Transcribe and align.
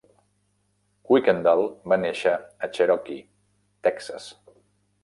Kuykendall 1.09 1.61
va 1.93 1.99
néixer 2.07 2.35
a 2.39 2.71
Cherokee 2.79 3.21
(Texas). 3.91 4.33